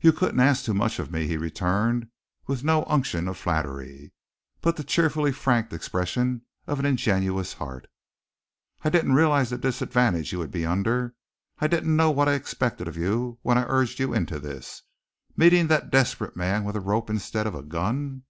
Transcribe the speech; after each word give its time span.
"You 0.00 0.12
couldn't 0.12 0.38
ask 0.38 0.64
too 0.64 0.72
much 0.72 1.00
of 1.00 1.10
me," 1.10 1.26
he 1.26 1.36
returned, 1.36 2.06
with 2.46 2.62
no 2.62 2.84
unction 2.84 3.26
of 3.26 3.36
flattery, 3.36 4.12
but 4.60 4.76
the 4.76 4.84
cheerfully 4.84 5.32
frank 5.32 5.72
expression 5.72 6.42
of 6.68 6.78
an 6.78 6.86
ingenuous 6.86 7.54
heart. 7.54 7.88
"I 8.84 8.88
didn't 8.90 9.14
realize 9.14 9.50
the 9.50 9.58
disadvantage 9.58 10.30
you 10.30 10.38
would 10.38 10.52
be 10.52 10.64
under, 10.64 11.16
I 11.58 11.66
didn't 11.66 11.96
know 11.96 12.12
what 12.12 12.28
I 12.28 12.34
expected 12.34 12.86
of 12.86 12.96
you 12.96 13.40
when 13.42 13.58
I 13.58 13.64
urged 13.66 13.98
you 13.98 14.14
into 14.14 14.38
this. 14.38 14.82
Meeting 15.36 15.66
that 15.66 15.90
desperate 15.90 16.36
man 16.36 16.62
with 16.62 16.76
a 16.76 16.80
rope 16.80 17.10
instead 17.10 17.48
of 17.48 17.56
a 17.56 17.62
gun!" 17.64 18.22